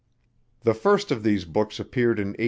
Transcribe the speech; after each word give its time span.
The 0.63 0.73
first 0.73 1.11
of 1.11 1.21
these 1.21 1.45
books 1.45 1.79
appeared 1.79 2.17
in 2.17 2.29
1825. 2.29 2.37